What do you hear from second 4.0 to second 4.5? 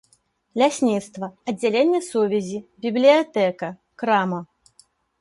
крама.